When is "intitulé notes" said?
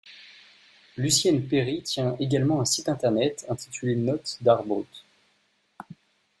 3.49-4.39